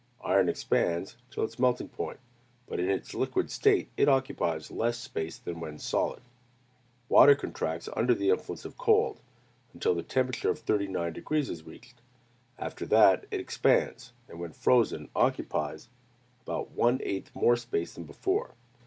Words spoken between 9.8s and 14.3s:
the temperature of 39° is reached; after that it expands: